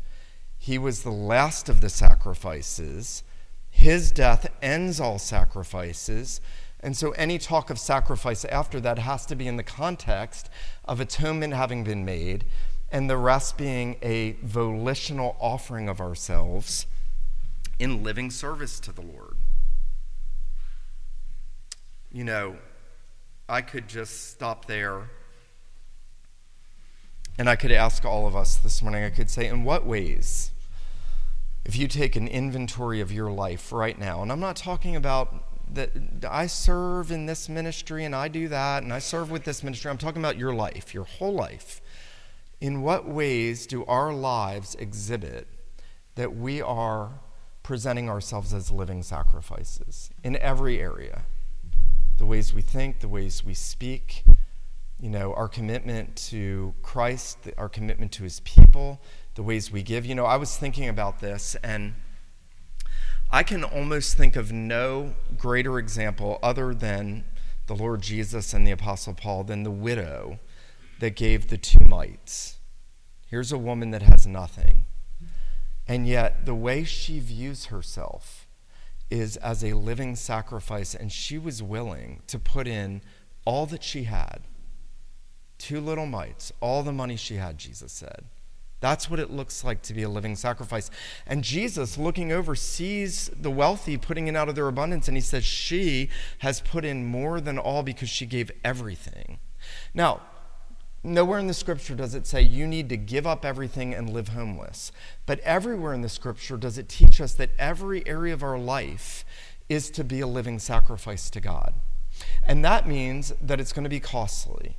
[0.58, 3.22] He was the last of the sacrifices.
[3.70, 6.40] His death ends all sacrifices.
[6.80, 10.50] And so any talk of sacrifice after that has to be in the context
[10.84, 12.44] of atonement having been made
[12.90, 16.86] and the rest being a volitional offering of ourselves
[17.78, 19.36] in living service to the Lord.
[22.12, 22.56] You know,
[23.48, 25.10] I could just stop there
[27.38, 30.52] and I could ask all of us this morning, I could say, in what ways,
[31.64, 35.34] if you take an inventory of your life right now, and I'm not talking about
[35.74, 35.90] that
[36.28, 39.90] I serve in this ministry and I do that and I serve with this ministry,
[39.90, 41.80] I'm talking about your life, your whole life.
[42.60, 45.48] In what ways do our lives exhibit
[46.14, 47.20] that we are
[47.62, 51.22] presenting ourselves as living sacrifices in every area?
[52.18, 54.24] The ways we think, the ways we speak,
[55.04, 59.02] you know, our commitment to Christ, our commitment to his people,
[59.34, 60.06] the ways we give.
[60.06, 61.92] You know, I was thinking about this, and
[63.30, 67.24] I can almost think of no greater example other than
[67.66, 70.38] the Lord Jesus and the Apostle Paul than the widow
[71.00, 72.56] that gave the two mites.
[73.26, 74.86] Here's a woman that has nothing.
[75.86, 78.46] And yet, the way she views herself
[79.10, 83.02] is as a living sacrifice, and she was willing to put in
[83.44, 84.44] all that she had
[85.64, 88.26] two little mites, all the money she had, Jesus said.
[88.80, 90.90] That's what it looks like to be a living sacrifice.
[91.26, 95.22] And Jesus, looking over, sees the wealthy putting in out of their abundance, and he
[95.22, 99.38] says, She has put in more than all because she gave everything.
[99.94, 100.20] Now,
[101.02, 104.28] nowhere in the scripture does it say you need to give up everything and live
[104.28, 104.92] homeless.
[105.24, 109.24] But everywhere in the scripture does it teach us that every area of our life
[109.70, 111.72] is to be a living sacrifice to God.
[112.42, 114.76] And that means that it's going to be costly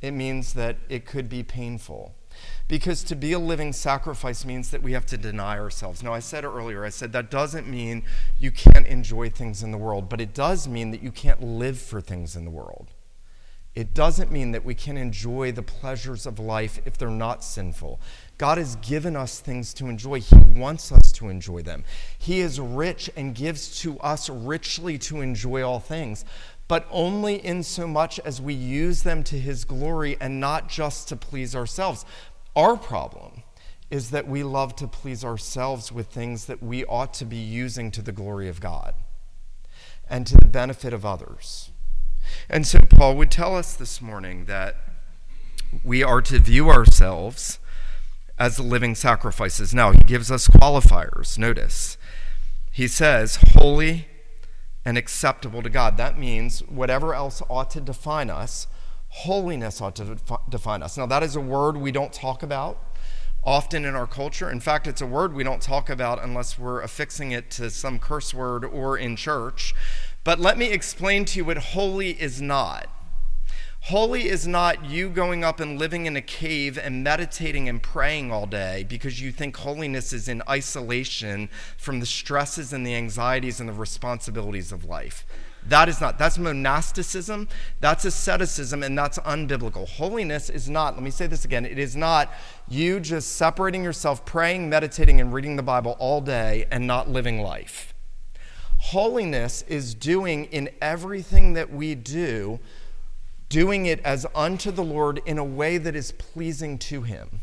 [0.00, 2.14] it means that it could be painful.
[2.68, 6.02] Because to be a living sacrifice means that we have to deny ourselves.
[6.02, 8.02] Now, I said earlier, I said that doesn't mean
[8.38, 11.78] you can't enjoy things in the world, but it does mean that you can't live
[11.78, 12.92] for things in the world.
[13.76, 18.00] It doesn't mean that we can enjoy the pleasures of life if they're not sinful.
[18.38, 20.20] God has given us things to enjoy.
[20.20, 21.84] He wants us to enjoy them.
[22.18, 26.24] He is rich and gives to us richly to enjoy all things
[26.68, 31.08] but only in so much as we use them to his glory and not just
[31.08, 32.04] to please ourselves.
[32.54, 33.42] Our problem
[33.90, 37.90] is that we love to please ourselves with things that we ought to be using
[37.92, 38.94] to the glory of God.
[40.08, 41.70] and to the benefit of others.
[42.48, 44.76] And so Paul would tell us this morning that
[45.84, 47.58] we are to view ourselves
[48.38, 49.74] as living sacrifices.
[49.74, 51.38] Now, he gives us qualifiers.
[51.38, 51.96] Notice,
[52.70, 54.06] he says, holy
[54.86, 55.96] and acceptable to God.
[55.96, 58.68] That means whatever else ought to define us,
[59.08, 60.16] holiness ought to
[60.48, 60.96] define us.
[60.96, 62.78] Now, that is a word we don't talk about
[63.44, 64.48] often in our culture.
[64.48, 67.98] In fact, it's a word we don't talk about unless we're affixing it to some
[67.98, 69.74] curse word or in church.
[70.22, 72.88] But let me explain to you what holy is not.
[73.86, 78.32] Holy is not you going up and living in a cave and meditating and praying
[78.32, 83.60] all day because you think holiness is in isolation from the stresses and the anxieties
[83.60, 85.24] and the responsibilities of life.
[85.64, 86.18] That is not.
[86.18, 87.46] That's monasticism,
[87.78, 89.88] that's asceticism, and that's unbiblical.
[89.88, 92.32] Holiness is not, let me say this again, it is not
[92.66, 97.40] you just separating yourself, praying, meditating, and reading the Bible all day and not living
[97.40, 97.94] life.
[98.78, 102.58] Holiness is doing in everything that we do
[103.48, 107.42] doing it as unto the Lord in a way that is pleasing to Him.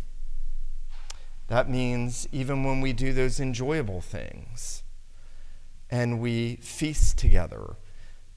[1.47, 4.83] That means even when we do those enjoyable things
[5.89, 7.75] and we feast together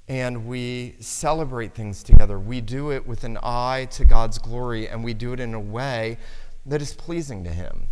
[0.08, 5.02] and we celebrate things together, we do it with an eye to God's glory and
[5.02, 6.18] we do it in a way
[6.66, 7.88] that is pleasing to Him.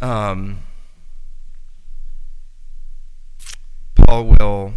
[0.00, 0.58] Um,
[3.94, 4.74] Paul will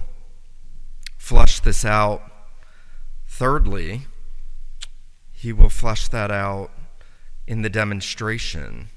[1.25, 2.21] flesh this out.
[3.27, 4.01] Thirdly,
[5.31, 6.69] he will flush that out
[7.47, 8.89] in the demonstration.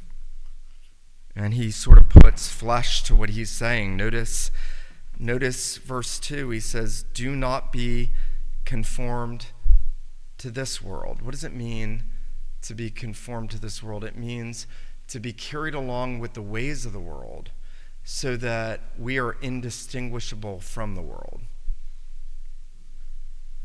[1.34, 3.96] And he sort of puts flesh to what he's saying.
[3.96, 4.50] Notice,
[5.18, 6.50] notice verse 2.
[6.50, 8.10] He says, Do not be
[8.66, 9.46] conformed
[10.36, 11.22] to this world.
[11.22, 12.02] What does it mean
[12.60, 14.04] to be conformed to this world?
[14.04, 14.66] It means
[15.06, 17.52] to be carried along with the ways of the world
[18.04, 21.40] so that we are indistinguishable from the world.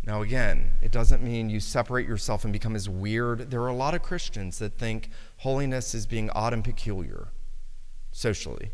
[0.05, 3.51] Now, again, it doesn't mean you separate yourself and become as weird.
[3.51, 7.29] There are a lot of Christians that think holiness is being odd and peculiar
[8.11, 8.71] socially.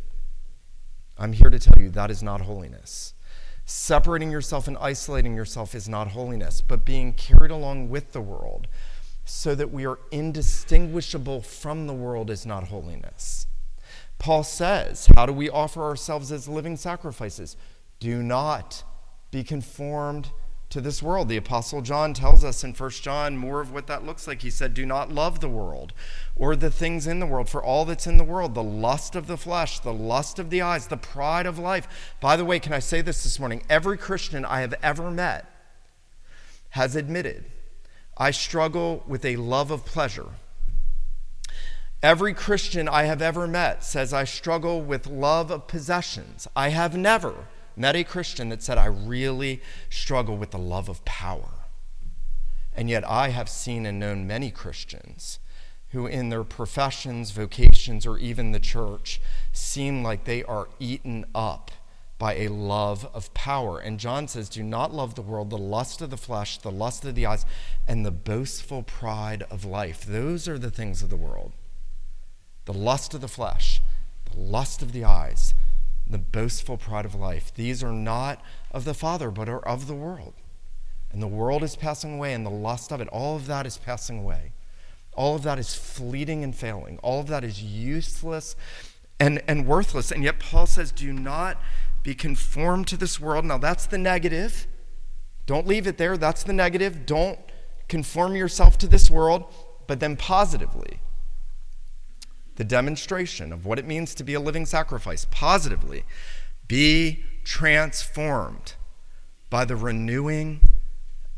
[1.17, 3.13] I'm here to tell you that is not holiness.
[3.65, 8.67] Separating yourself and isolating yourself is not holiness, but being carried along with the world
[9.23, 13.45] so that we are indistinguishable from the world is not holiness.
[14.17, 17.55] Paul says, How do we offer ourselves as living sacrifices?
[17.99, 18.84] Do not
[19.30, 20.32] be conformed
[20.70, 21.30] to this world.
[21.30, 24.41] The Apostle John tells us in 1 John more of what that looks like.
[24.41, 25.93] He said, Do not love the world
[26.36, 29.28] or the things in the world, for all that's in the world, the lust of
[29.28, 32.15] the flesh, the lust of the eyes, the pride of life.
[32.20, 33.63] By the way, can I say this this morning?
[33.70, 35.45] Every Christian I have ever met
[36.72, 37.45] has admitted,
[38.17, 40.28] I struggle with a love of pleasure.
[42.01, 46.47] Every Christian I have ever met says, I struggle with love of possessions.
[46.55, 47.47] I have never
[47.80, 51.65] met a Christian that said, I really struggle with the love of power.
[52.75, 55.39] And yet I have seen and known many Christians
[55.91, 59.19] who, in their professions, vocations, or even the church,
[59.51, 61.71] seem like they are eaten up
[62.19, 63.80] by a love of power.
[63.80, 67.05] And John says, Do not love the world, the lust of the flesh, the lust
[67.05, 67.45] of the eyes,
[67.88, 70.05] and the boastful pride of life.
[70.05, 71.53] Those are the things of the world
[72.65, 73.82] the lust of the flesh,
[74.32, 75.55] the lust of the eyes,
[76.10, 77.53] the boastful pride of life.
[77.53, 78.41] These are not
[78.72, 80.34] of the Father, but are of the world.
[81.12, 83.78] And the world is passing away, and the lust of it, all of that is
[83.78, 84.53] passing away.
[85.14, 86.99] All of that is fleeting and failing.
[86.99, 88.55] All of that is useless
[89.20, 90.12] and, and worthless.
[90.12, 91.62] And yet, Paul says, do not
[92.03, 93.45] be conformed to this world.
[93.45, 94.68] Now, that's the negative.
[95.45, 96.16] Don't leave it there.
[96.16, 97.05] That's the negative.
[97.05, 97.39] Don't
[97.88, 99.45] conform yourself to this world.
[99.88, 100.99] But then, positively,
[102.60, 106.03] the demonstration of what it means to be a living sacrifice positively.
[106.68, 108.74] Be transformed
[109.49, 110.60] by the renewing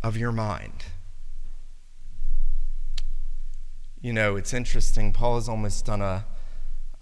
[0.02, 0.86] of your mind.
[4.02, 5.14] You know, it's interesting.
[5.14, 6.26] Paul has almost done a,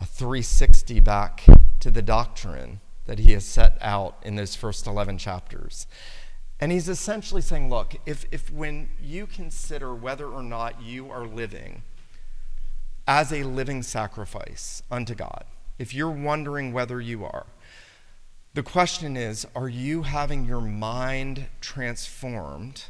[0.02, 1.46] a 360 back
[1.80, 5.88] to the doctrine that he has set out in those first 11 chapters.
[6.60, 11.26] And he's essentially saying, look, if, if when you consider whether or not you are
[11.26, 11.84] living
[13.10, 15.44] as a living sacrifice unto God.
[15.80, 17.48] If you're wondering whether you are,
[18.54, 22.84] the question is are you having your mind transformed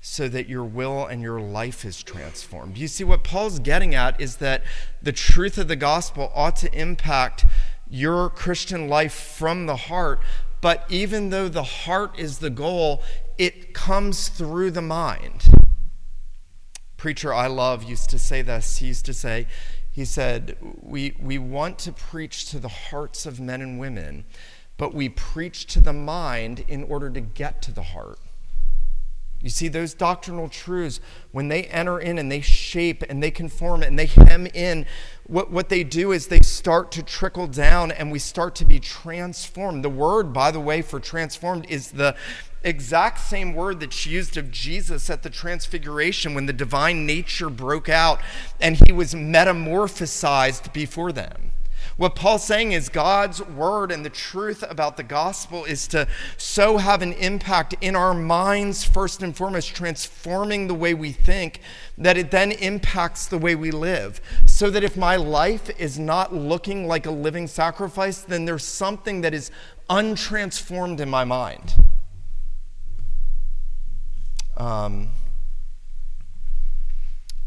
[0.00, 2.76] so that your will and your life is transformed?
[2.76, 4.64] You see, what Paul's getting at is that
[5.00, 7.44] the truth of the gospel ought to impact
[7.88, 10.18] your Christian life from the heart.
[10.60, 13.04] But even though the heart is the goal,
[13.38, 15.44] it comes through the mind
[17.02, 18.76] preacher I love used to say this.
[18.76, 19.48] He used to say,
[19.90, 24.24] he said, we, we want to preach to the hearts of men and women,
[24.76, 28.20] but we preach to the mind in order to get to the heart.
[29.42, 31.00] You see, those doctrinal truths,
[31.32, 34.86] when they enter in and they shape and they conform and they hem in,
[35.26, 38.78] what, what they do is they start to trickle down and we start to be
[38.78, 39.84] transformed.
[39.84, 42.14] The word, by the way, for transformed is the
[42.62, 47.88] exact same word that's used of Jesus at the transfiguration when the divine nature broke
[47.88, 48.20] out
[48.60, 51.50] and he was metamorphosized before them.
[52.02, 56.78] What Paul's saying is God's word and the truth about the gospel is to so
[56.78, 61.60] have an impact in our minds, first and foremost, transforming the way we think,
[61.96, 64.20] that it then impacts the way we live.
[64.46, 69.20] So that if my life is not looking like a living sacrifice, then there's something
[69.20, 69.52] that is
[69.88, 71.84] untransformed in my mind.
[74.56, 75.10] Um,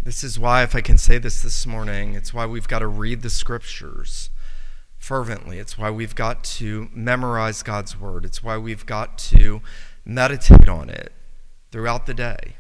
[0.02, 2.88] this is why, if I can say this this morning, it's why we've got to
[2.88, 4.30] read the scriptures
[5.06, 5.60] fervently.
[5.60, 8.26] It's why we've got to memorize God's word.
[8.26, 9.62] It's why we've got to
[10.04, 11.12] meditate on it
[11.72, 12.56] throughout the day,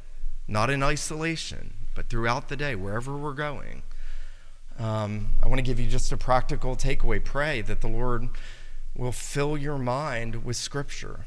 [0.47, 3.81] not in isolation, but throughout the day, wherever we're going.
[4.77, 7.23] Um, I want to give you just a practical takeaway.
[7.23, 8.29] Pray that the Lord
[8.95, 11.25] will fill your mind with Scripture.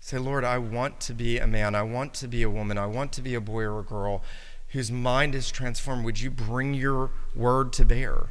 [0.00, 1.74] Say, Lord, I want to be a man.
[1.74, 2.76] I want to be a woman.
[2.76, 4.22] I want to be a boy or a girl
[4.68, 6.04] whose mind is transformed.
[6.04, 8.28] Would you bring your word to bear?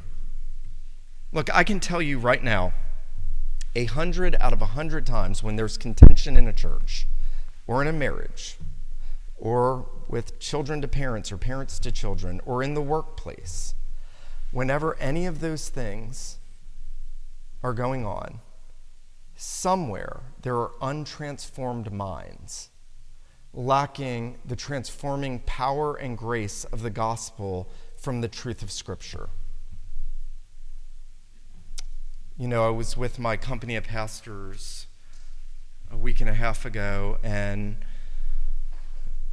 [1.32, 2.72] Look, I can tell you right now,
[3.76, 7.06] a hundred out of a hundred times when there's contention in a church
[7.68, 8.56] or in a marriage
[9.38, 13.74] or with children to parents or parents to children or in the workplace,
[14.50, 16.38] whenever any of those things
[17.62, 18.40] are going on,
[19.36, 22.70] somewhere there are untransformed minds
[23.52, 29.28] lacking the transforming power and grace of the gospel from the truth of Scripture.
[32.40, 34.86] You know, I was with my company of pastors
[35.92, 37.76] a week and a half ago and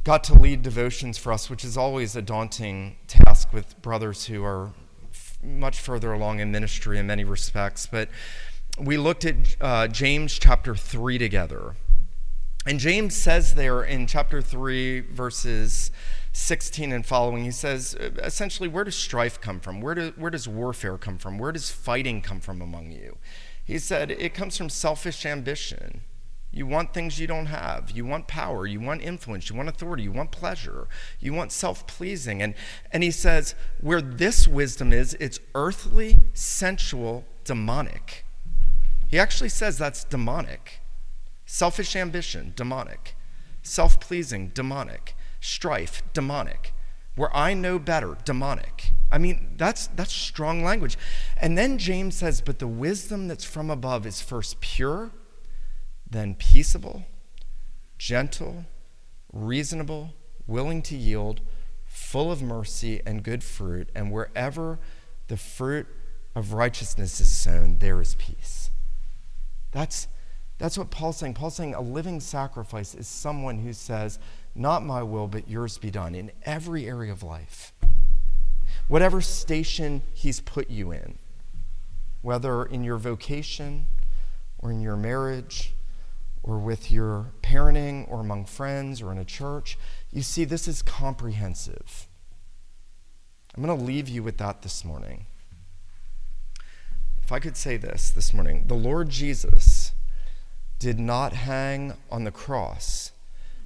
[0.04, 4.44] got to lead devotions for us, which is always a daunting task with brothers who
[4.44, 4.72] are
[5.10, 7.86] f- much further along in ministry in many respects.
[7.86, 8.10] But
[8.78, 11.76] we looked at uh, James chapter 3 together.
[12.66, 15.92] And James says there in chapter 3, verses
[16.38, 19.80] 16 and following, he says uh, essentially, where does strife come from?
[19.80, 21.36] Where, do, where does warfare come from?
[21.36, 23.18] Where does fighting come from among you?
[23.64, 26.02] He said, it comes from selfish ambition.
[26.52, 27.90] You want things you don't have.
[27.90, 28.66] You want power.
[28.66, 29.50] You want influence.
[29.50, 30.04] You want authority.
[30.04, 30.86] You want pleasure.
[31.18, 32.40] You want self pleasing.
[32.40, 32.54] And,
[32.92, 38.24] and he says, where this wisdom is, it's earthly, sensual, demonic.
[39.08, 40.80] He actually says that's demonic.
[41.44, 43.16] Selfish ambition, demonic.
[43.62, 46.72] Self pleasing, demonic strife, demonic.
[47.14, 48.92] Where I know better, demonic.
[49.10, 50.96] I mean, that's, that's strong language.
[51.36, 55.10] And then James says, But the wisdom that's from above is first pure,
[56.08, 57.06] then peaceable,
[57.98, 58.66] gentle,
[59.32, 60.14] reasonable,
[60.46, 61.40] willing to yield,
[61.86, 63.88] full of mercy and good fruit.
[63.94, 64.78] And wherever
[65.28, 65.86] the fruit
[66.34, 68.70] of righteousness is sown, there is peace.
[69.72, 70.06] That's,
[70.58, 71.34] that's what Paul's saying.
[71.34, 74.18] Paul's saying a living sacrifice is someone who says,
[74.54, 77.72] not my will, but yours be done in every area of life.
[78.88, 81.18] Whatever station He's put you in,
[82.22, 83.86] whether in your vocation
[84.58, 85.74] or in your marriage
[86.42, 89.78] or with your parenting or among friends or in a church,
[90.10, 92.08] you see, this is comprehensive.
[93.54, 95.26] I'm going to leave you with that this morning.
[97.22, 99.64] If I could say this this morning, the Lord Jesus
[100.78, 103.12] did not hang on the cross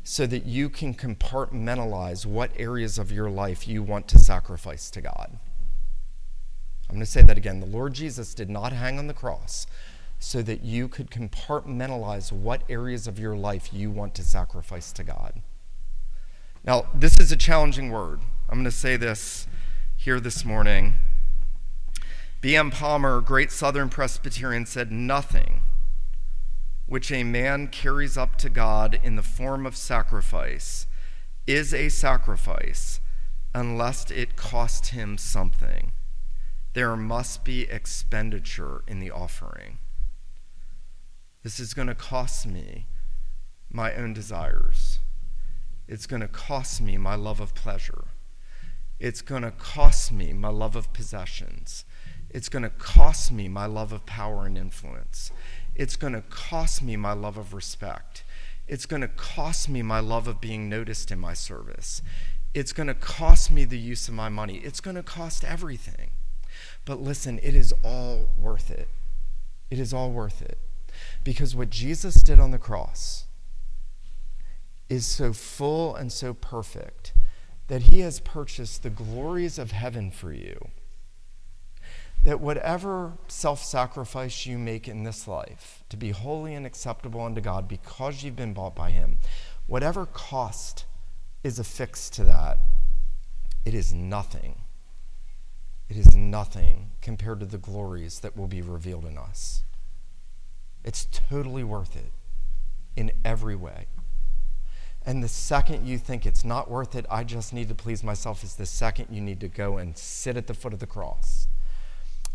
[0.05, 5.01] so that you can compartmentalize what areas of your life you want to sacrifice to
[5.01, 5.39] God.
[6.89, 7.61] I'm going to say that again.
[7.61, 9.67] The Lord Jesus did not hang on the cross
[10.19, 15.05] so that you could compartmentalize what areas of your life you want to sacrifice to
[15.05, 15.41] God.
[16.65, 18.21] Now, this is a challenging word.
[18.49, 19.47] I'm going to say this
[19.97, 20.95] here this morning.
[22.41, 22.71] B.M.
[22.71, 25.62] Palmer, great Southern Presbyterian, said nothing
[26.93, 30.87] which a man carries up to God in the form of sacrifice
[31.47, 33.01] is a sacrifice
[33.55, 35.93] unless it cost him something.
[36.75, 39.79] There must be expenditure in the offering.
[41.43, 42.85] This is going to cost me
[43.71, 44.99] my own desires.
[45.89, 48.05] It's going to cost me my love of pleasure.
[49.01, 51.87] It's going to cost me my love of possessions.
[52.29, 55.33] It's going to cost me my love of power and influence.
[55.75, 58.25] It's going to cost me my love of respect.
[58.69, 62.03] It's going to cost me my love of being noticed in my service.
[62.55, 64.59] It's going to cost me the use of my money.
[64.59, 66.11] It's going to cost everything.
[66.85, 68.89] But listen, it is all worth it.
[69.71, 70.59] It is all worth it.
[71.25, 73.25] Because what Jesus did on the cross
[74.89, 77.15] is so full and so perfect
[77.69, 80.69] that he has purchased the glories of heaven for you.
[82.25, 87.41] That whatever self sacrifice you make in this life to be holy and acceptable unto
[87.41, 89.19] God because you've been bought by him,
[89.67, 90.85] whatever cost
[91.43, 92.61] is affixed to that,
[93.65, 94.63] it is nothing.
[95.89, 99.63] It is nothing compared to the glories that will be revealed in us.
[100.85, 102.13] It's totally worth it
[102.97, 103.87] in every way.
[105.05, 108.45] And the second you think it's not worth it, I just need to please myself,
[108.45, 111.49] is the second you need to go and sit at the foot of the cross.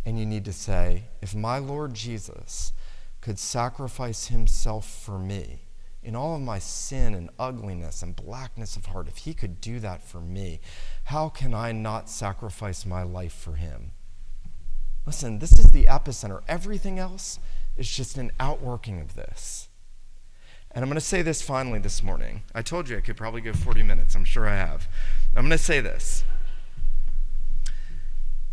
[0.08, 2.72] And you need to say, if my Lord Jesus
[3.20, 5.64] could sacrifice himself for me
[6.01, 9.82] in all of my sin and ugliness and blackness of heart, if he could do
[9.82, 10.62] that for me,
[11.03, 13.91] how can I not sacrifice my life for him?
[15.05, 16.39] Listen, this is the epicenter.
[16.47, 17.38] Everything else
[17.76, 19.68] is just an outworking of this.
[20.72, 22.43] And I'm going to say this finally this morning.
[22.55, 24.16] I told you I could probably go 40 minutes.
[24.16, 24.88] I'm sure I have.
[25.36, 26.24] I'm going to say this.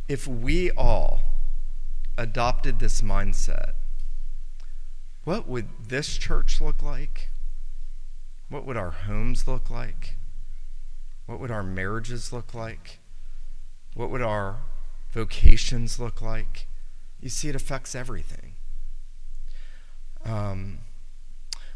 [0.08, 1.20] If we all
[2.16, 3.72] adopted this mindset,
[5.24, 7.30] what would this church look like?
[8.48, 10.16] What would our homes look like?
[11.26, 12.98] What would our marriages look like?
[13.94, 14.58] What would our
[15.10, 16.66] vocations look like?
[17.20, 18.54] You see, it affects everything.
[20.24, 20.78] Um,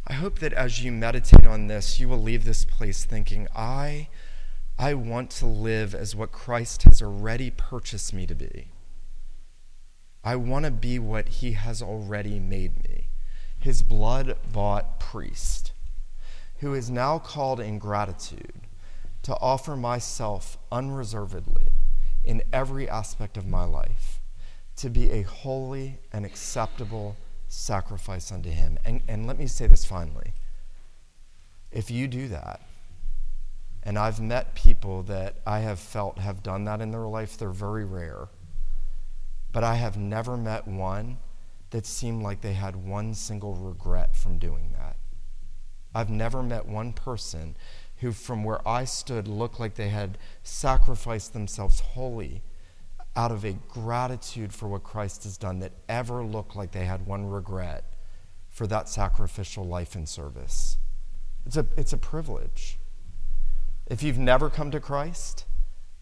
[0.06, 4.08] I hope that as you meditate on this, you will leave this place thinking, I,
[4.78, 8.68] I want to live as what Christ has already purchased me to be.
[10.28, 13.06] I want to be what he has already made me
[13.58, 15.72] his blood bought priest,
[16.58, 18.60] who is now called in gratitude
[19.22, 21.68] to offer myself unreservedly
[22.26, 24.20] in every aspect of my life
[24.76, 27.16] to be a holy and acceptable
[27.48, 28.78] sacrifice unto him.
[28.84, 30.34] And, and let me say this finally.
[31.72, 32.60] If you do that,
[33.82, 37.48] and I've met people that I have felt have done that in their life, they're
[37.48, 38.28] very rare.
[39.52, 41.18] But I have never met one
[41.70, 44.96] that seemed like they had one single regret from doing that.
[45.94, 47.56] I've never met one person
[47.96, 52.42] who, from where I stood, looked like they had sacrificed themselves wholly
[53.16, 57.06] out of a gratitude for what Christ has done that ever looked like they had
[57.06, 57.84] one regret
[58.48, 60.76] for that sacrificial life and service.
[61.44, 62.78] It's a, it's a privilege.
[63.86, 65.46] If you've never come to Christ,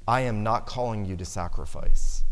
[0.07, 2.25] I am not calling you to sacrifice.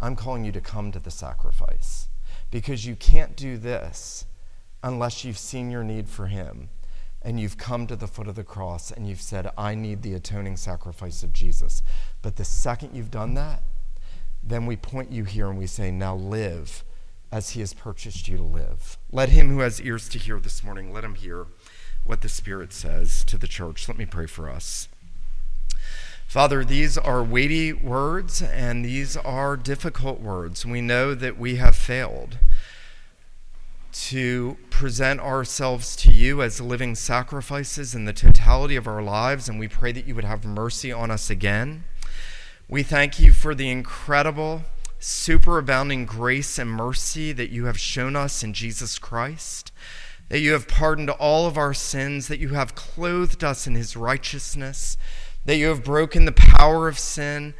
[0.00, 2.08] I'm calling you to come to the sacrifice
[2.50, 4.24] because you can't do this
[4.82, 6.70] unless you've seen your need for Him
[7.22, 10.14] and you've come to the foot of the cross and you've said, I need the
[10.14, 11.82] atoning sacrifice of Jesus.
[12.22, 13.62] But the second you've done that,
[14.42, 16.82] then we point you here and we say, Now live
[17.30, 18.96] as he has purchased you to live.
[19.12, 21.46] Let him who has ears to hear this morning, let him hear
[22.04, 23.86] what the Spirit says to the church.
[23.86, 24.88] Let me pray for us.
[26.30, 30.64] Father, these are weighty words and these are difficult words.
[30.64, 32.38] We know that we have failed
[33.92, 39.58] to present ourselves to you as living sacrifices in the totality of our lives, and
[39.58, 41.82] we pray that you would have mercy on us again.
[42.68, 44.62] We thank you for the incredible,
[45.00, 49.72] superabounding grace and mercy that you have shown us in Jesus Christ,
[50.28, 53.96] that you have pardoned all of our sins, that you have clothed us in his
[53.96, 54.96] righteousness,
[55.44, 57.54] that you have broken the power of sin,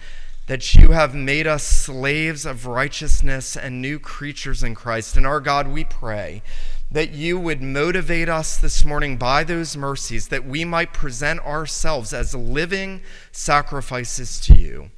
[0.46, 5.16] that you have made us slaves of righteousness and new creatures in Christ.
[5.16, 6.42] And our God, we pray
[6.90, 12.12] that you would motivate us this morning by those mercies, that we might present ourselves
[12.12, 13.00] as living
[13.30, 14.90] sacrifices to you.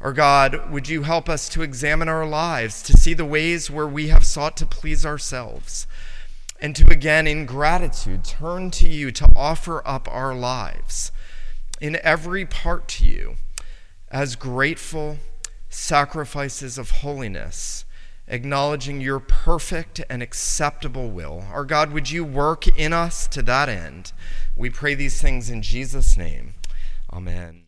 [0.00, 3.86] Our God, would you help us to examine our lives, to see the ways where
[3.86, 5.86] we have sought to please ourselves,
[6.60, 11.10] and to again, in gratitude, turn to you to offer up our lives
[11.80, 13.36] in every part to you
[14.10, 15.18] as grateful
[15.68, 17.84] sacrifices of holiness,
[18.28, 21.44] acknowledging your perfect and acceptable will.
[21.52, 24.12] Our God, would you work in us to that end?
[24.56, 26.54] We pray these things in Jesus' name.
[27.12, 27.63] Amen.